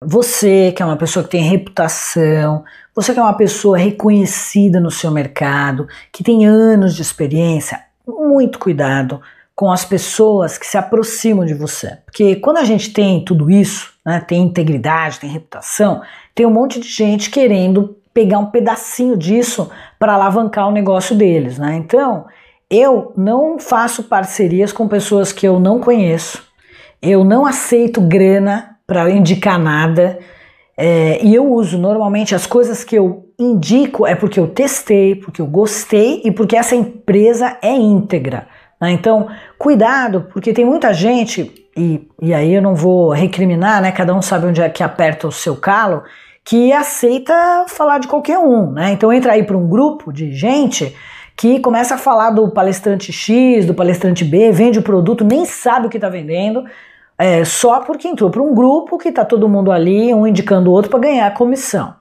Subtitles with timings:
[0.00, 2.64] Você que é uma pessoa que tem reputação,
[2.94, 8.60] você que é uma pessoa reconhecida no seu mercado, que tem anos de experiência, muito
[8.60, 9.20] cuidado
[9.56, 11.98] com as pessoas que se aproximam de você.
[12.04, 16.00] Porque quando a gente tem tudo isso, né, tem integridade, tem reputação,
[16.32, 19.68] tem um monte de gente querendo pegar um pedacinho disso
[19.98, 21.58] para alavancar o negócio deles.
[21.58, 21.74] Né?
[21.74, 22.26] Então,
[22.70, 26.40] eu não faço parcerias com pessoas que eu não conheço,
[27.02, 30.18] eu não aceito grana para indicar nada.
[30.74, 35.42] É, e eu uso normalmente as coisas que eu indico é porque eu testei, porque
[35.42, 38.48] eu gostei e porque essa empresa é íntegra.
[38.80, 38.92] Né?
[38.92, 43.92] Então, cuidado, porque tem muita gente, e, e aí eu não vou recriminar, né?
[43.92, 46.02] Cada um sabe onde é que aperta o seu calo,
[46.44, 48.72] que aceita falar de qualquer um.
[48.72, 48.92] Né?
[48.92, 50.96] Então entra aí para um grupo de gente
[51.36, 55.86] que começa a falar do palestrante X, do palestrante B, vende o produto, nem sabe
[55.86, 56.64] o que está vendendo,
[57.18, 60.72] é, só porque entrou para um grupo que está todo mundo ali, um indicando o
[60.72, 61.94] outro para ganhar a comissão.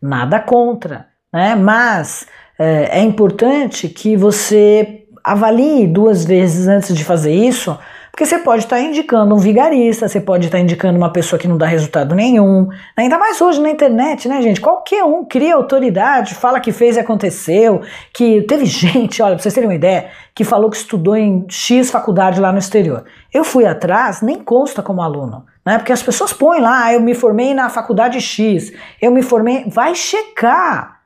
[0.00, 1.54] Nada contra, né?
[1.54, 2.26] Mas
[2.58, 7.78] é, é importante que você avalie duas vezes antes de fazer isso
[8.12, 11.38] porque você pode estar tá indicando um vigarista, você pode estar tá indicando uma pessoa
[11.38, 12.68] que não dá resultado nenhum.
[12.94, 14.60] Ainda mais hoje na internet, né, gente?
[14.60, 17.80] Qualquer um cria autoridade, fala que fez e aconteceu,
[18.12, 21.90] que teve gente, olha, pra vocês terem uma ideia, que falou que estudou em X
[21.90, 23.04] faculdade lá no exterior.
[23.32, 25.78] Eu fui atrás, nem consta como aluno, né?
[25.78, 29.64] Porque as pessoas põem lá, ah, eu me formei na faculdade X, eu me formei.
[29.68, 31.01] Vai checar.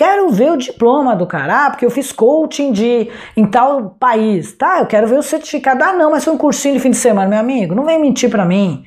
[0.00, 4.50] Quero ver o diploma do cara, ah, porque eu fiz coaching de em tal país.
[4.50, 5.84] Tá, eu quero ver o certificado.
[5.84, 7.74] Ah, não, mas foi um cursinho de fim de semana, meu amigo.
[7.74, 8.82] Não vem mentir para mim.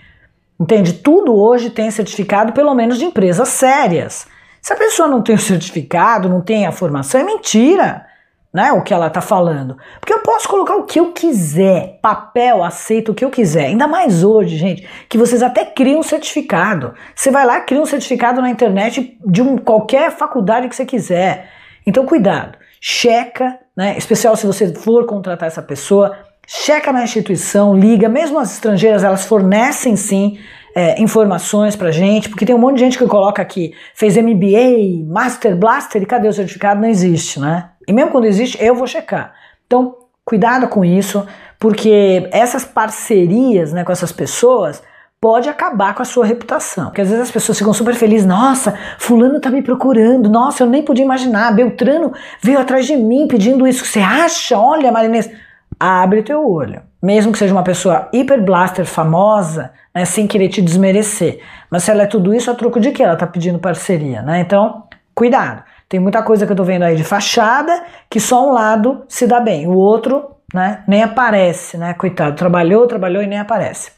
[0.59, 0.91] Entende?
[0.91, 4.25] Tudo hoje tem certificado, pelo menos de empresas sérias.
[4.59, 8.07] Se a pessoa não tem o certificado, não tem a formação, é mentira
[8.53, 9.75] né, o que ela está falando.
[9.99, 13.65] Porque eu posso colocar o que eu quiser, papel, aceito o que eu quiser.
[13.65, 16.93] Ainda mais hoje, gente, que vocês até criam um certificado.
[17.15, 21.49] Você vai lá, cria um certificado na internet de um, qualquer faculdade que você quiser.
[21.85, 22.57] Então, cuidado.
[22.79, 26.15] Checa, né, especial se você for contratar essa pessoa,
[26.45, 30.37] checa na instituição, liga, mesmo as estrangeiras, elas fornecem sim
[30.75, 35.05] é, informações pra gente, porque tem um monte de gente que coloca aqui, fez MBA,
[35.07, 36.81] Master Blaster, e cadê o certificado?
[36.81, 37.69] Não existe, né?
[37.87, 39.33] E mesmo quando existe, eu vou checar.
[39.67, 39.95] Então,
[40.25, 41.25] cuidado com isso,
[41.59, 44.81] porque essas parcerias né, com essas pessoas
[45.21, 46.87] pode acabar com a sua reputação.
[46.87, 50.67] Porque às vezes as pessoas ficam super felizes, nossa, fulano tá me procurando, nossa, eu
[50.67, 53.85] nem podia imaginar, Beltrano veio atrás de mim pedindo isso.
[53.85, 54.57] Você acha?
[54.57, 55.31] Olha, Marinês,
[55.79, 56.81] abre teu olho.
[57.01, 61.39] Mesmo que seja uma pessoa hiper blaster famosa, né, sem querer te desmerecer.
[61.69, 64.39] Mas se ela é tudo isso, a troco de que ela tá pedindo parceria, né?
[64.39, 64.83] Então,
[65.13, 65.63] cuidado.
[65.87, 69.27] Tem muita coisa que eu tô vendo aí de fachada que só um lado se
[69.27, 71.93] dá bem, o outro, né, nem aparece, né?
[71.93, 73.91] Coitado, trabalhou, trabalhou e nem aparece.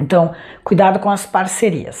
[0.00, 0.34] Então,
[0.64, 1.96] cuidado com as parcerias.